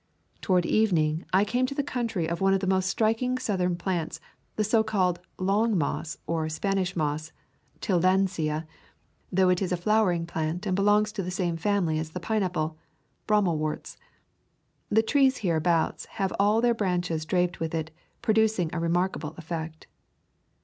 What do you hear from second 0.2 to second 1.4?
Toward evening